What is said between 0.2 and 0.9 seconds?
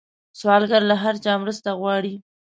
سوالګر